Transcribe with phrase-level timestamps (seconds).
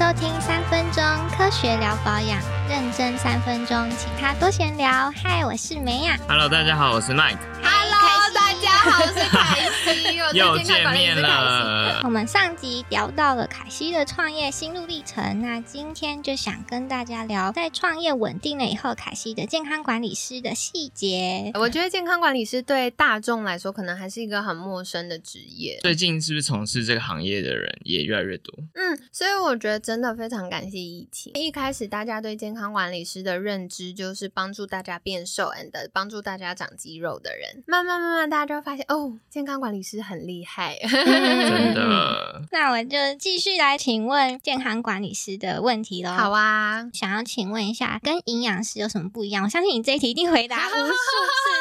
[0.00, 1.04] 收听三分钟
[1.36, 2.40] 科学聊保养，
[2.70, 5.12] 认真三分钟，其他多闲聊。
[5.22, 6.16] 嗨，我是梅雅。
[6.26, 11.20] Hello，大家好，我是 Mike，Hello，大家好，我是凯西，又见面。
[11.20, 12.08] 了我。
[12.08, 13.49] 们上集聊到了凯
[13.80, 21.50] 西的创业心路历程，那今天就想跟大家聊，在创业稳定了以后，凯西的健康管理师的细节。
[21.54, 25.78] 我觉得健康管理师对大众来说，可能还是一个很陌生的职业。
[25.80, 28.54] 最近是不是从事这个行业的人也越来越多？
[28.74, 31.32] 嗯，所以我觉得真的非常感谢疫情。
[31.32, 37.64] 一开始大家对健康管理师的认知就是帮助大家变瘦，and 帮助大家长肌肉的人。
[37.66, 40.78] 慢慢慢慢，大家就会发现哦，健康管理师很厉害。
[40.84, 46.10] 真的，那我就继续来请问健康管理师的问题喽。
[46.10, 49.44] 好啊，想要请问一下，跟营养师有什么不一样？
[49.44, 50.94] 我相信你这一题一定回答无数次，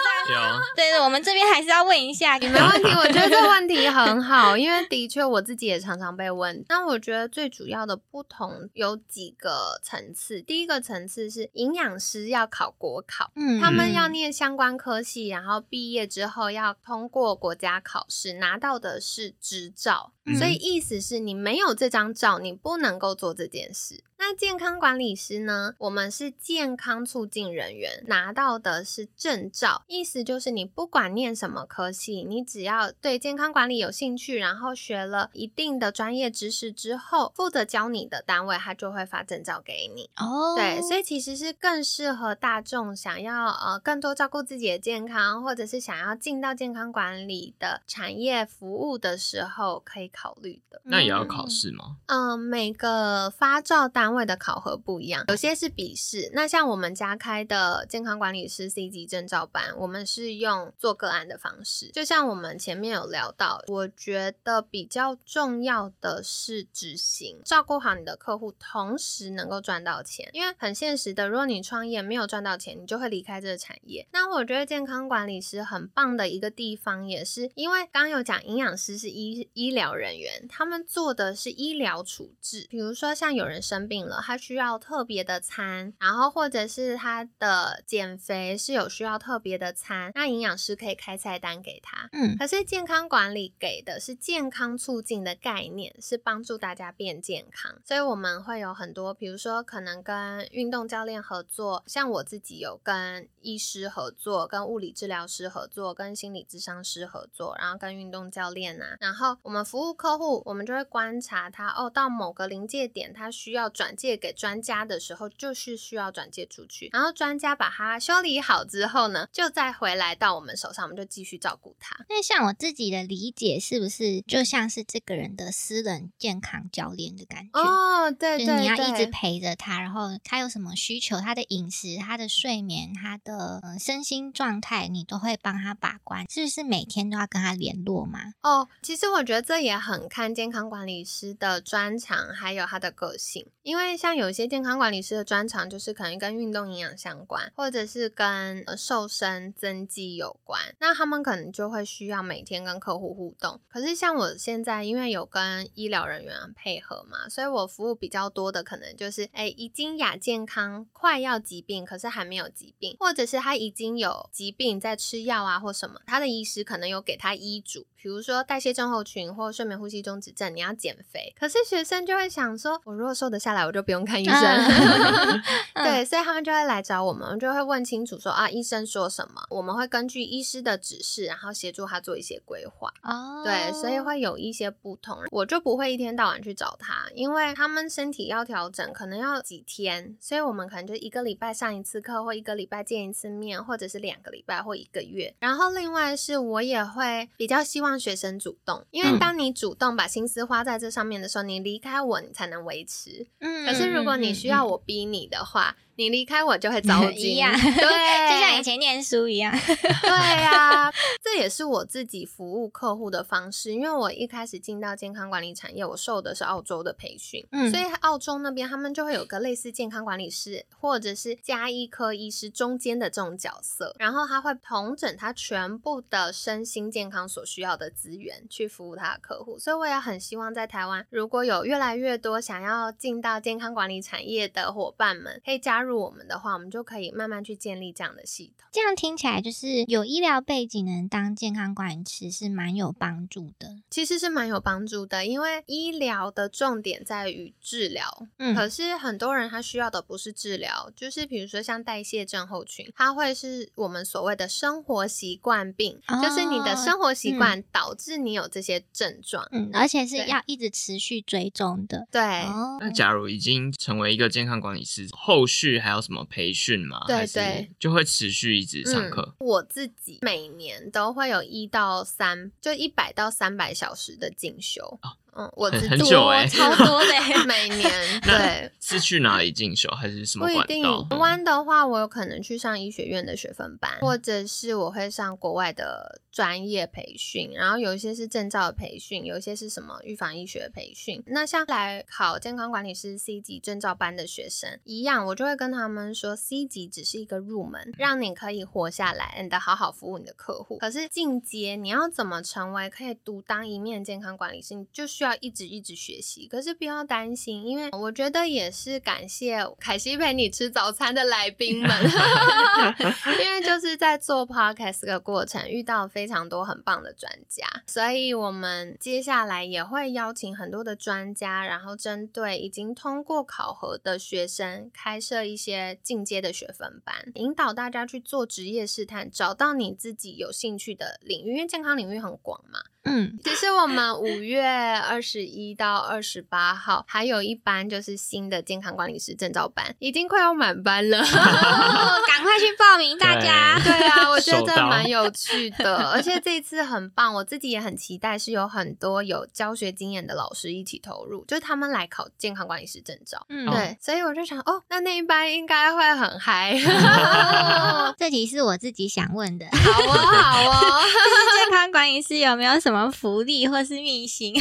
[0.03, 2.37] 但 有对对，我们这边还是要问一下。
[2.37, 6.63] 你没问题，我觉得这个问题 很好，因为的确我自己也常常被问。
[6.69, 10.41] 那我觉得最主要的不同有几个层次。
[10.41, 20.13] 第一个层次是营养师要考国考，嗯他们要念相关科系，然后毕业之后要通过国家考试，拿到的是执照。
[20.25, 24.03] 嗯所以意思是你没有这张照，你不能够做这件事。
[24.21, 25.73] 那健康管理师呢？
[25.77, 40.09] 我们是健康促进人员，拿到的是证照，意思就是你不管念什么科系，你只要对健康管理有兴趣，然后学了一定的专业知识之后，负责教你的单位，他就会发证照给你。
[40.17, 50.81] 哦，对，所以其实是更适合大众想要呃更多照顾自己的健康，或者是想要进到健康管理的产业服务的时候可以考虑的。
[50.83, 51.95] 那也要考试吗？
[52.07, 56.31] 嗯，每个发照单单位的考核不一样，有些是笔试。
[56.33, 61.91] 那像我们家开的健康管理师 C 级证照班，我们是用做个案的方式。
[61.93, 70.27] 就像我们前面有聊到，我觉得比较重要的是执行，照顾好你的客户，同时能够赚到钱。
[70.33, 74.07] 因为很现实的，如果你创业没有赚到钱，你就会离开这个产业。
[74.11, 92.09] 那我觉得健康管理师很棒的一个地方，也是因为刚有讲营养师是医医疗人员，他们做的是医疗处置，比如说像有人生病了，他需要特别的餐，然后或者是他的减肥是有需要特别的餐，那营养师可以开菜单给他。
[92.11, 92.37] 嗯。
[92.37, 122.05] 可是健康管理给的是健康促进的概念，是帮助大家变健康，所以我们会有很多，比如说可能跟运动教练合作，像我自己有跟医师合作，跟物理治疗师合作，跟心理咨商师合作，然后跟运动教练啊，然后我们服务客户，我们就会观察他哦，到某个临界点，他需要转介给专家的时候，就是需要转借出去，然后专家把它修理好之后呢，就再回来到我们手上，我们就继续照顾他。
[122.09, 127.59] 那像我自己的理解，是不是就像是这个人的私人健康教练的感觉？
[127.59, 138.19] 哦，对对就是你要一直陪着他，然后他有什么需求，他的饮食、他的睡眠、他的、呃、身心状态，你都会帮他把关，是不是每天都要跟他联络吗？
[138.41, 143.45] 哦，其实我觉得这也很看健康管理师的专长，还有他的个性。
[143.63, 153.59] 因为为像有些健康管理师的专长，就是可能跟运动营养相关，或者是跟、瘦身增肌有关，那他们可能就会需要每天跟客户互动。
[153.69, 171.33] 可是像我现在，因为有跟医疗人员配合嘛，所以我服务比较多的可能就是，哎，已经亚健康，快要疾病，可是还没有疾病，或者是他已经有疾病在吃药啊或什么，他的医师可能有给他医嘱，比如说代谢症候群或睡眠呼吸中止症，你要减肥。
[171.39, 174.35] 可是学生就会想说，我如果瘦得下来，我就不用看医生。
[175.73, 182.91] 嗯对，所以他们就会来找我们，我就会问清楚说啊，医生说什么，我们会根据医师的指示，然后协助他做一些规划。
[183.03, 185.19] 哦，对，所以会有一些不同。
[185.29, 195.35] 我就不会一天到晚去找他，因为他们身体要调整，可能要几天，所以我们可能就一个礼拜上一次课，或一个礼拜见一次面，或者是两个礼拜或一个月。
[195.39, 203.27] 然后另外是我也会比较希望学生主动，因为嗯当你主动把心思花在这上面的时候，你离开我，你才能维持。
[203.39, 207.35] 嗯可是如果你需要我逼你的话，你离开我就会糟 一心。
[207.35, 210.09] 样对，就像以前念书一样，对
[210.41, 210.89] 呀、
[211.21, 213.73] 这也是我自己服务客户的方式。
[213.73, 229.59] 因为我一开始进到健康管理产业，我受的是澳洲的培训，嗯所以澳洲那边他们就会有个类似健康管理师或者是加医科医师中间的这种角色，然后他会统整他全部的身心健康所需要的资源去服务他的客户。
[229.59, 235.88] 所以我也很希望在台湾，如果有越来越多想要进到健康管理产业的伙伴们，可以加入。
[235.89, 238.67] 入我们的话，我们就可以慢慢去建立这样的系统。
[238.71, 243.77] 这样听起来就是有医疗背景能当健康管理师是蛮有帮助的。
[243.89, 248.05] 其实是蛮有帮助的，因为医疗的重点在于治疗。
[248.37, 259.47] 嗯可是很多人他需要的不是治疗，就是比如说像代谢症候群，它会是我们所谓的生活习惯病，哦就是你的生活习惯导致你有这些症状。
[259.51, 262.07] 嗯，而且是要一直持续追踪的。
[262.11, 262.21] 对。
[262.43, 267.03] 哦，那假如已经成为一个健康管理师，后续还有什么培训吗？
[267.07, 269.35] 对对就会持续一直上课。
[269.39, 269.47] 嗯。
[269.47, 274.99] 我自己每年都会有一到三，就一百到三百小时的进修。
[275.35, 277.91] 嗯，我很久欸超多的耶 每年
[278.23, 278.71] 对。
[278.79, 291.21] 是去哪里进修，还是什么不一定，台湾的话，我有可能去上医学院的学分班，或者是我会上国外的专业培训，然后有一些是证照的培训，有一些是什么预防医学的培训。
[291.27, 300.79] 那像来考健康管理师 C 级证照班的学生一样，我就会跟他们说，C 级只是一个入门，让你可以活下来，and 好好服务你的客户。
[300.79, 306.47] 可是进阶，你要怎么成为可以独当一面的健康管理师，你就需要一直一直学习。
[306.47, 311.89] 可是不要担心，因为我觉得也是感谢凯西陪你吃早餐的来宾们
[313.43, 332.79] 因为就是在做 podcast 的过程遇到非常多很棒的专家，所以我们接下来也会邀请很多的专家，然后针对已经通过考核的学生开设一些进阶的学分班，引导大家去做职业试探，找到你自己有兴趣的领域，因为健康领域很广嘛。
[333.03, 341.19] 嗯，其实我们五月二十一到二十八号还有一班就是新的健康管理师证照班，已经快要满班了。
[341.23, 343.79] 哦赶快去报名，大家。
[343.83, 353.45] 对啊，我觉得蛮有趣的，而且这一次很棒，我自己也很期待，是有很多有教学经验的老师一起投入，就是他们来考健康管理师证照。
[353.49, 356.77] 嗯，对，所以我就想，哦，那那一班应该会很嗨。
[356.79, 361.01] 哦这题是我自己想问的，好哦，好哦。
[361.59, 364.51] 健康管理师有没有什什么福利或是秘辛？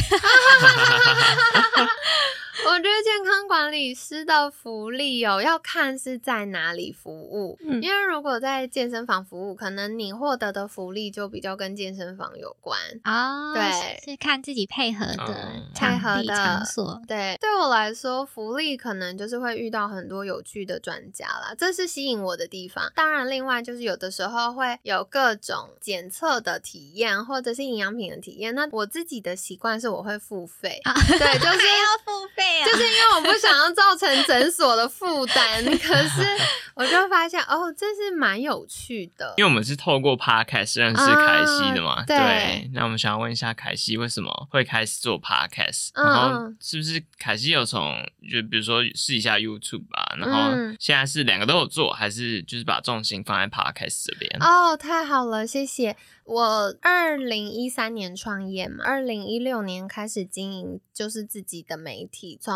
[2.65, 7.57] 我觉得健康管理师的福利哦，要看是在哪里服务。
[7.61, 12.77] 嗯因为如果在健身房服务，可能你获得的福利就比较跟健身房有关。
[13.05, 13.63] 哦，对
[14.01, 17.01] 是是看自己配合的配合的场所。
[17.07, 22.91] 对，对我来说，福利可能就是会遇到很多有趣的专家啦，这是吸引我的地方。
[22.95, 28.53] 当然，另外就是有的时候会有各种检测的体验，或者是营养品的体验。
[28.53, 36.37] 那我自己的习惯是我会付费，啊对， 就是还要付费就是因为我不想要造成诊所的负担，可是
[36.79, 39.33] 我就发现哦，这是蛮有趣的。
[39.37, 47.95] 因为我们是透过 podcast 认识凯西的嘛，啊对那我们想要问一下凯西为什么会开始做 podcast，、嗯然后嗯是不是凯西有从
[48.31, 54.31] 就比如说试一下 YouTube 啊，然后嗯现在是两个都有做，还是就是把重心放在 podcast 这边？
[54.39, 55.97] 哦，太好了，谢谢。
[56.25, 62.53] 我二零一三年创业嘛，二零一六年开始经营就是自己的媒体，从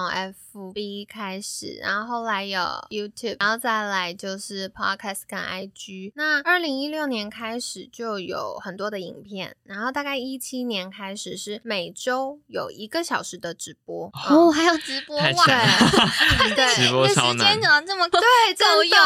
[0.53, 2.59] FB 开始，然后后来有
[2.91, 6.11] YouTube，然后再来就是 Podcast 跟 IG。
[6.15, 14.09] 那二零一六年开始就有很多的影片，然后大概一七年开始是每周有一个小时的直播。
[14.29, 15.31] 哦，还有直播哇！
[15.33, 18.19] 强 对对，直播超难时间怎么这么对，
[18.53, 18.97] 够真的，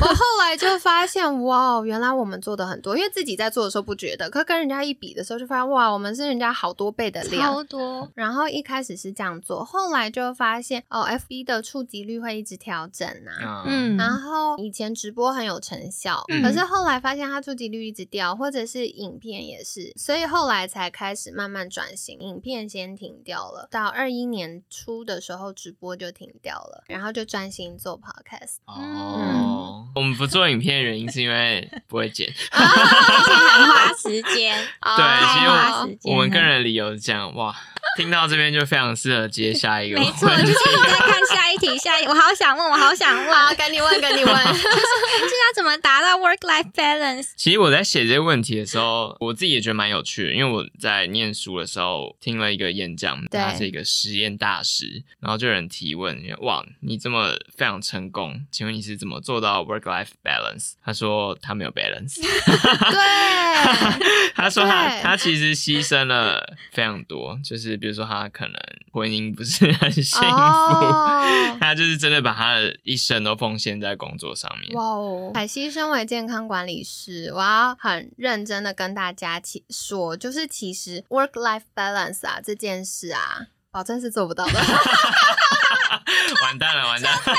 [0.00, 7.64] 我后来就发现，哇，原来我们做的很多，因为自己在做的时候不觉得，可跟人家一比的时候，就发现哇，我们是人家好多倍的量超。
[7.64, 8.10] 多？
[8.14, 13.64] 然后一开始是这样做，后来就发现哦，FB 的触及率会一直调整啊。
[13.66, 14.25] 嗯，嗯，然后
[14.58, 28.56] 以前直播很有成效，嗯可是后来发现它触及率一直掉，或者是影片也是，所以后来才开始慢慢转型，影片先停掉了，到二一年初的时候直播就停掉了，然后就专心做 podcast。
[28.66, 34.56] 哦，我们不做影片的原因是因为不会剪， 很花时间。
[34.80, 37.54] 对，哦其实我我们个人的理由是这样，哇，
[37.96, 44.34] 听到这边就非常适合接下一个没错，就是我在看下一题，下一我好想问，我好想问， 好，赶紧问，赶紧问。
[44.36, 47.28] 就是要怎么达到 work life balance？
[47.36, 60.72] 其实我在写这些问题的时候，我自己也觉得蛮有趣的，因为我在念书的时候听了一个演讲，他是一个实验大师，然后就有人提问，哇，你这么非常成功，请问你是怎么做到 work life balance？
[60.84, 62.28] 他说他没有 balance，对，
[64.36, 68.54] 他说他他其实牺牲了非常多，就是比如说他可能
[68.92, 70.26] 婚姻不是很幸福。
[70.26, 71.16] 哦，
[71.60, 74.74] 他就是真的把他的一生都奉献在工作上面。
[74.74, 75.30] 哇哦！
[75.32, 84.52] 凯西身为健康管理师，我要很认真的跟大家其说，就是其实 work life balance 啊这件事啊，保证是做不到的。
[86.42, 87.20] 完蛋了，完蛋了！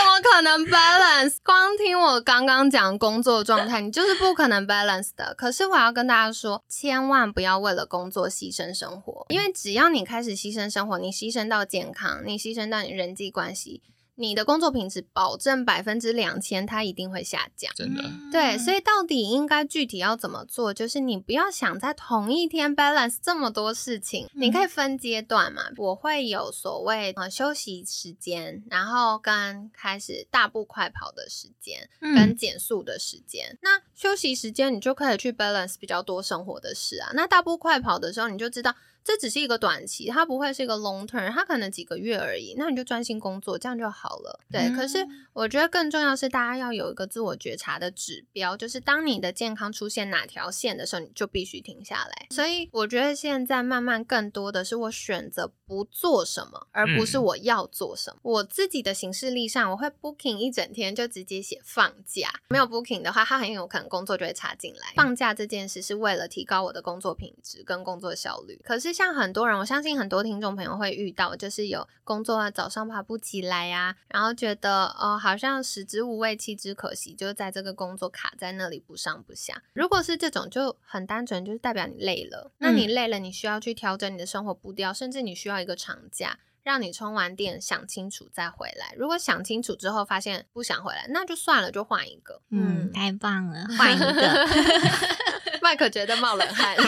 [0.00, 1.36] 怎么可能 balance。
[1.44, 5.34] 光听我刚刚讲工作状态，你就是不可能 balance 的。
[5.34, 13.82] 可是我要跟大家说，千万不要为了工作牺牲生活，因为只要你开始牺牲生活，你牺牲到健康，你牺牲到你人际关系。
[14.20, 17.72] 你的工作品质保证百分之两千，它一定会下降。
[17.74, 20.74] 真的，对，所以到底应该具体要怎么做？
[20.74, 25.62] 就是你不要想在同一天 balance 这么多事情，你可以分阶段嘛。
[25.78, 33.56] 我会有所谓呃休息时间，然后跟开始大步快跑的时间，跟减速的时间。
[33.62, 37.10] 那休息时间你就可以去 balance 比较多生活的事啊。
[37.14, 38.74] 那大步快跑的时候，你就知道。
[39.02, 42.54] 这只是一个短期，它不会是一个 long term，它可能几个月而已。
[42.56, 44.40] 那你就专心工作，这样就好了。
[44.50, 44.98] 对，可是
[45.32, 52.26] 我觉得更重要是大家要有一个自我觉察的指标，就是当你的健康出现哪条线的时候，你就必须停下来。
[52.30, 58.18] 所以我觉得现在慢慢更多的是我选择不做什么，而不是我要做什么。
[58.22, 64.92] 我自己的行事历上，我会 booking 一整天就直接写放假，没有 booking 的话，它很有可能工作就会插进来。
[64.94, 68.89] 放假这件事是为了提高我的工作品质跟工作效率，可是。
[68.92, 79.62] 像很多人，我相信很多听众朋友会遇到，就是有工作啊，早上爬不起来呀，然后觉得哦，好像食之无味，弃之可惜，就是在这个工作卡在那里不上不下。
[79.72, 82.50] 如果是这种，就很单纯，就是代表你累了。
[82.58, 88.94] 那你累了，你需要去调整你的生活步调，甚至你需要一个长假，让你充完电，想清楚再回来。
[88.96, 92.40] 如果想清楚之后发现不想回来，那就算了，就换一个。
[92.50, 94.10] 嗯，太棒了，换一个。
[95.62, 96.76] 麦克觉得冒冷汗。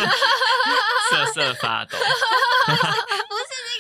[1.11, 2.79] 瑟瑟发抖，不是
[3.69, 3.77] 那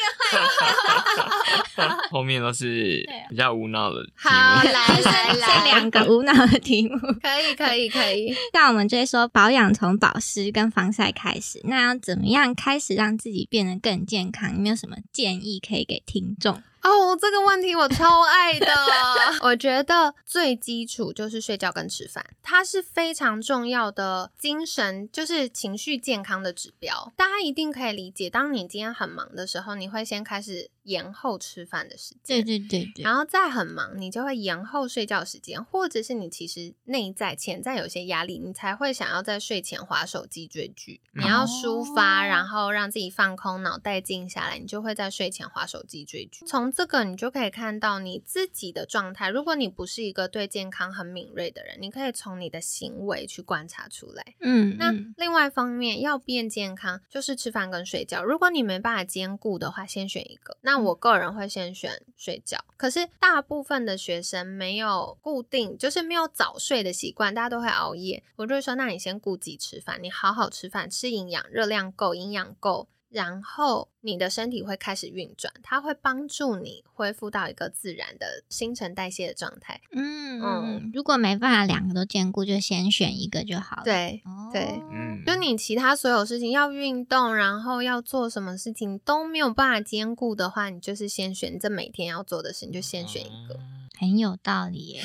[1.89, 4.05] 个， 后面都是比较无脑的。
[4.17, 4.71] 好，来
[5.01, 8.37] 来来，两个无脑的题目，可以可以可以。
[8.53, 14.53] 那我们就会说保养从保湿跟防晒开始，那要怎么样开始让自己变得更健康？
[14.55, 16.63] 有没有什么建议可以给听众？
[16.83, 18.67] 哦，这个问题我超爱的。
[19.43, 27.13] 我觉得最基础就是睡觉跟吃饭，它是非常重要的精神，就是情绪健康的指标。
[27.17, 30.71] 大家一定可以理解，当你今天很忙的时候，你会先开始。
[30.85, 41.01] 延后吃饭的时间，对对对对，然后再很忙，你就会延后睡觉时间，或者是你其实内在潜在有些压力，你才会想要在睡前划手机追剧。
[41.13, 46.45] 你要抒发，然后让自己放空，脑袋静下来，你就会在睡前划手机追剧。
[46.47, 49.31] 从这个你就可以看到你自己的状态。
[49.31, 54.35] 如果你不是一个对健康很敏锐的人，你可以从你的行为去观察出来。
[54.41, 58.25] 嗯，那另外一方面要变健康，就是吃饭跟睡觉。
[58.25, 60.59] 如果你没办法兼顾的话，先选一个。
[60.63, 68.25] 那那我个人会先选睡觉，可是大部分的学生没有固定，就是没有早睡的习惯，大家都会熬夜。
[68.37, 72.89] 我就会说，那你先顾及吃饭，你好好吃饭，吃营养，热量够，营养够。
[73.13, 79.81] 然后你的身体会开始运转，它会帮助你恢复到一个自然的新陈代谢的状态。
[79.93, 83.83] 嗯嗯，如果没办法两个都兼顾，就先选一个就好了。
[83.85, 93.59] 对对，嗯，就你其他所有事情要运动，然后要做什么事情都没有办法兼顾的话，你就是先选这每天要做的事，你就先选一个。
[93.99, 95.03] 很有道理耶，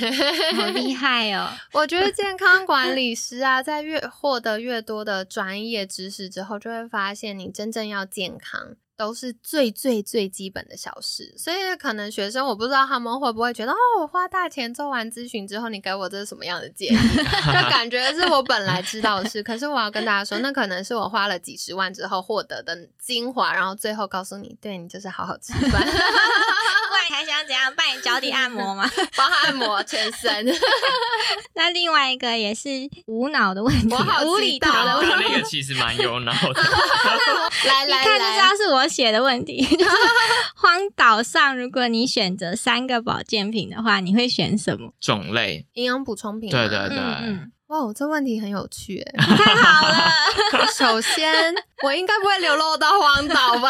[0.56, 1.50] 好厉害哦！
[1.74, 11.36] 我觉得健康管理师啊，在越获得越多的专业知识之后，就会发现你真正要健康，都是最最最基本的小事。
[11.38, 16.98] 所以可能学生，我不知道他们会不会觉得，哦，我花大钱做完咨询之后，你给我这是什么样的建议？
[17.18, 25.88] 就感觉是我本来知道的事，可是我要跟大家说，那可能是我花了几十万之后获得的精华，然后最后告诉你，对你就是好好吃饭。
[27.10, 27.74] 还想怎样？
[27.76, 28.90] 帮你脚底按摩吗？
[29.16, 30.46] 帮他按摩全身。
[31.56, 32.70] 那另外一个也是
[33.08, 33.96] 无脑的问题，
[34.26, 35.16] 无厘头的问题。
[35.30, 36.62] 那个其实蛮有脑的。
[37.66, 39.66] 来 来来，看就知道是我写的问题。
[40.56, 45.66] 荒岛上，如果你选择三个保健品的话，你会选什么种类？
[45.74, 46.50] 营养补充品。
[46.50, 46.98] 对对对。
[47.68, 49.98] 哇，这问题很有趣，哎， 太好了。
[50.74, 53.70] 首先，我应该不会流落到荒岛吧？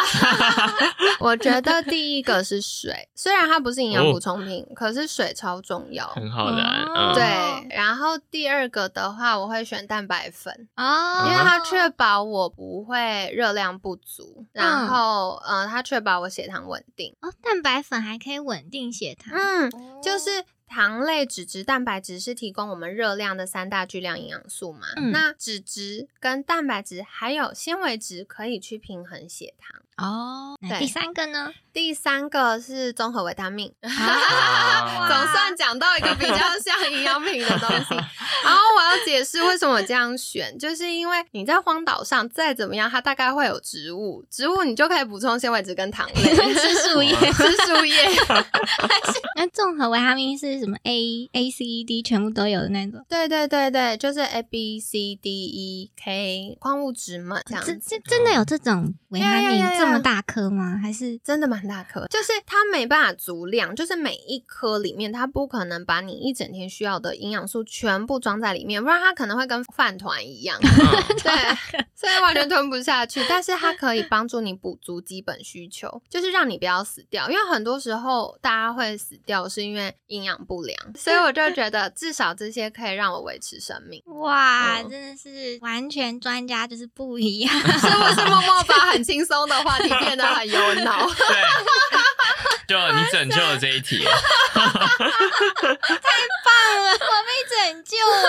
[1.19, 6.63] 我觉得第一个是水，虽然它不是营养补充品，可是水超重要，很好的。
[7.15, 7.23] 对，
[7.75, 17.15] 然后第二个的话，我会选蛋白粉哦，因为它确保我不会热量不足，然后呃，它确保我血糖稳定。
[17.21, 19.33] 哦，蛋白粉还可以稳定血糖。
[19.33, 19.71] 嗯，
[20.03, 20.45] 就是。
[20.67, 24.87] 糖类、脂质、蛋白质是提供我们热量的三大巨量营养素嘛？
[25.11, 30.55] 那脂质跟蛋白质还有纤维质可以去平衡血糖哦。
[30.61, 31.51] 那第三个呢？
[31.71, 37.93] 第三个是综合维他命， 总算讲到一个比较像营养品的东西。
[38.43, 47.95] 然后我要解释为什么这样选，就是因为你在荒岛上再怎么样，它大概会有植物，植物你就可以补充纤维质跟糖类， 吃树叶，吃树叶。
[49.35, 53.05] 那综合维他命是是什么 A A C E D 全部都有的那种。
[53.07, 57.81] 对对对对，就是 A B C D E K 矿物质嘛这样这子。
[57.87, 60.79] 这真的有这种维他命这么大颗吗？
[60.81, 70.59] 还是真的蛮大颗，就是它没办法足量，就是每一颗里面它不可能把你一整天需要的营养素全部装在里面，不然它可能会跟饭团一样，
[71.23, 71.33] 对，
[71.95, 73.23] 所以完全吞不下去。
[73.29, 84.01] 但是它可以帮助你补足基本需求，就是让你不要死掉，因为很多时候大家会死掉是因为营养不良，所以我就觉得至少这些可以让我维持生命。
[84.19, 87.53] 哇，嗯真的是完全专家就是不一样。
[87.53, 91.07] 是不是默默把很轻松的话题变得很有脑？
[91.13, 91.37] 对，
[92.67, 94.03] 就你拯救了这一题。
[94.03, 94.63] 太
[96.43, 96.49] 棒
[96.83, 98.23] 了，我被拯救了。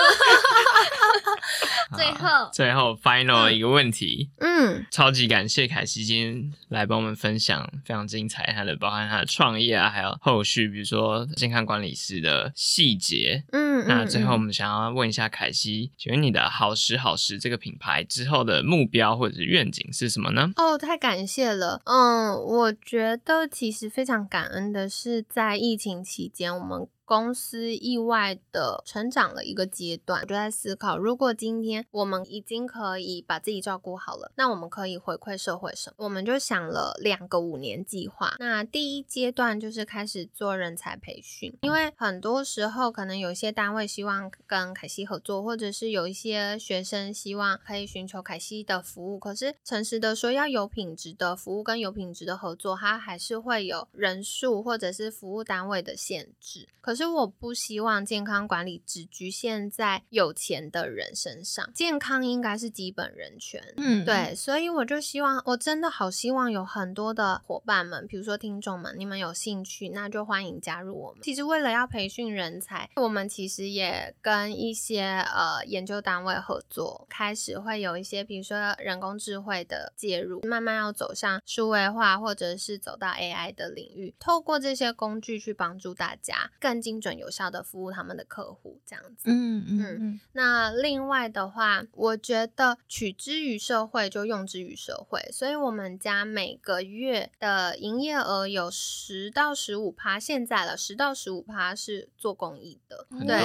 [1.97, 13.43] 最后，最后 final 一个问题，嗯超级感谢凯西今天来帮我们分享非常精彩，他的包含他的创业啊，还有后续比如说健康管理师的细节。
[13.51, 20.51] 嗯，那最后我嗯们想要问一下凯西，请问你的好时好时这个品牌之后的目标或者是愿景是什么呢？
[20.55, 21.81] 哦，太感谢了。
[21.85, 30.21] 嗯，我觉得其实非常感恩的是，在疫情期间，我们公司意外的成长了一个阶段。
[30.21, 36.05] 我就在思考，如果今天我们已经可以把自己照顾好了，那我们可以回馈社会什么？
[36.05, 38.35] 我们就想了两个五年计划。
[38.37, 56.67] 那第一阶段就是开始做人才培训，因为很多时候可能有些单位希望跟凯西合作，或者是有一些学生希望可以寻求凯西的服务，可是诚实的说，要有品质的服务跟有品质的合作，它还是会有人数或者是服务单位的限制。
[56.81, 63.61] 可是我不希望健康管理只局限在有钱的人身上，健康应该是基本人权。
[63.77, 71.21] 嗯，对，所以我就希望，我真的好希望有很多的伙伴们，比如说听众们，你们有兴趣，那就欢迎加入我们。
[71.21, 75.01] 其实为了要培训人才，我们其实也跟一些
[75.33, 89.29] 呃研究单位合作，开始会有一些，比如说人工智慧的介入，慢慢要走向数位化，或者是走到 AI 的领域，透过这些工具去帮助大家更精准有效的服务他们的客户，这样子。
[89.29, 103.37] 嗯嗯嗯那另外的话，我觉得取之于社会就用之于社会，所以我们家每个月的营业额有十到十五趴，现在了十到十五趴是做公益的，对。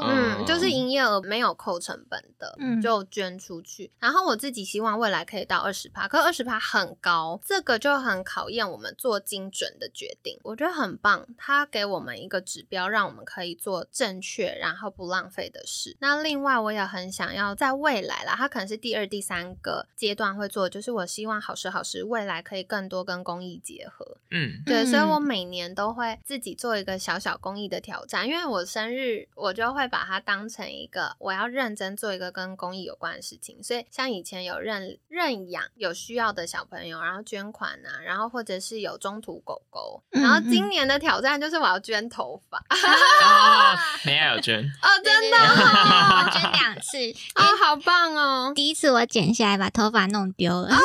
[0.00, 3.90] 嗯，就是营业额没有扣成本的，嗯就捐出去。
[3.98, 10.38] 然后我自己希望未来可以到二十趴，可二十趴很高，这个就很考验我们做精准的决定。
[10.44, 15.96] 我觉得很棒，他给我们一个指标，让我们可以做正确然后不浪费的事。
[16.00, 24.18] 那另外我也很想要在未来啦，它可能是第二、第三个阶段会做，就是我希望好事好事未来可以更多跟公益结合。
[24.30, 33.62] 嗯，对，所以嗯我每年都会自己做一个小小公益的挑战，因为我生日，我就会把它当成一个我要认真做一个跟公益有关的事情。
[33.62, 42.57] 所以像以前有认认养有需要的小朋友，然后捐款啊，然后或者是有中途狗狗，嗯然后今年的挑战就是我要捐头发。
[43.22, 45.36] 哦，没有捐，哦，真的
[46.32, 46.98] 捐两次，
[47.34, 48.52] 哦，好棒哦！
[48.54, 50.68] 第一次我剪下来把头发弄丢了，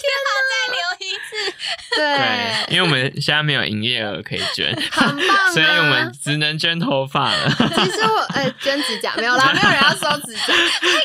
[0.00, 1.28] 天哪，再留一次。
[1.96, 5.50] 对，因为我们现在没有营业额可以捐，很棒啊！
[5.52, 10.54] 所以我们只能捐头发了，其实我呃捐指甲没有啦，没有人要收指甲。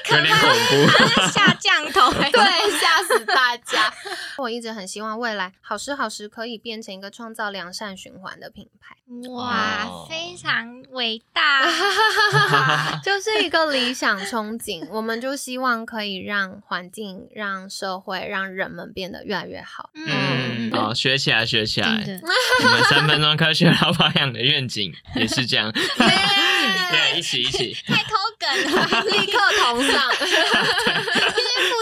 [0.05, 1.27] 太可怕了。
[1.31, 3.93] 下降头，对，吓死大家！
[4.37, 8.95] 我一直很希望未来好时好时可以变成一个创造良善循环的品牌，
[9.29, 11.65] 哇哦，非常伟大。
[13.03, 14.85] 就是一个理想憧憬。
[14.89, 19.89] 我们就希望可以让环境、让社会、让人们变得越来越好。
[19.93, 22.03] 嗯，好，学起来，学起来。
[22.03, 22.27] 真的，
[22.63, 30.11] 我们三分钟科学老保养的愿景也是这样， 对，一起一起太偷梗了，立刻同上，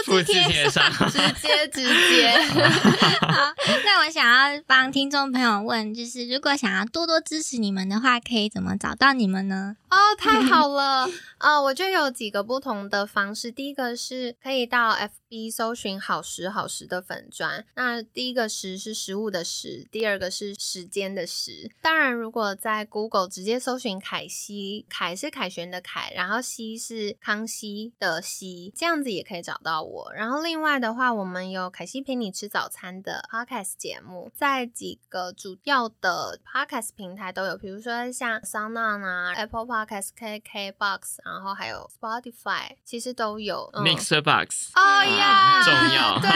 [0.04, 0.84] 复制贴上。
[1.08, 2.43] 直接直接。
[2.44, 3.54] 好，
[3.84, 9.76] 那我想要帮听众朋友问，就是如果想要多多支持你们的话，可以怎么找到你们呢？
[9.90, 11.08] 哦，太好了！
[11.38, 13.50] 呃，我就有几个不同的方式。
[13.50, 17.66] 第一个是可以到 F FB 搜寻“好时好时”的粉砖。
[17.74, 21.72] 那第一个“时”是食物的“时”，第二个是时间的“时”。
[21.82, 30.12] 当然，如果在 Google 直接搜寻凯西，凯是凯旋的凯，然后西是康熙的西，这样子也可以找到我。
[30.14, 43.68] 然后另外的话，我们有凯西陪你吃早餐的 Podcast 节目，在几个主要的 podcast 平台都有，比如说像 SoundOn 啊、Apple Podcast、KKBox，然后还有 Spotify，其实都有。
[43.72, 46.30] 嗯 Mixer Box，哦呀，重要对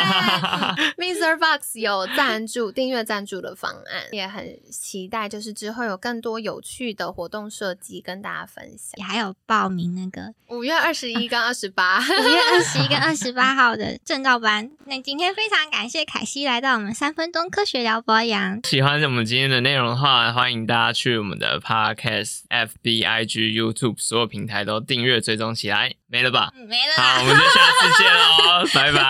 [0.96, 8.92] ，Mixer Box 有赞助订阅赞助的方案， 也很期待，就是之后有更多有趣的活动设计跟大家分享。
[8.96, 14.70] 也还有报名那个五月二十一跟二十八，五月二十一跟二十八号的证照班。
[14.86, 18.60] 那今天非常感谢凯西来到我们三分钟科学聊博洋。
[18.64, 26.50] 喜欢我们今天的内容的话，欢迎大家去我们的 Podcast、FB、IG、YouTube 所有平台都订阅追踪起来，没了吧？
[26.96, 28.66] 好，我们下次见喽！
[28.74, 28.98] 拜拜！
[28.98, 29.00] 拜